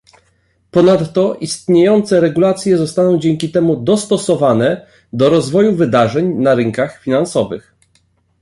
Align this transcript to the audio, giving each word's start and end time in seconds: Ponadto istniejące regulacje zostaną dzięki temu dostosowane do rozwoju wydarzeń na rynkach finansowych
Ponadto 0.71 1.35
istniejące 1.39 2.19
regulacje 2.19 2.77
zostaną 2.77 3.19
dzięki 3.19 3.51
temu 3.51 3.75
dostosowane 3.75 4.87
do 5.13 5.29
rozwoju 5.29 5.75
wydarzeń 5.75 6.27
na 6.33 6.55
rynkach 6.55 7.01
finansowych 7.01 7.75